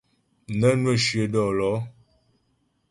Nə́ 0.59 0.73
nwə́ 0.79 0.95
shyə 1.03 1.23
dɔ́lɔ̌. 1.33 1.75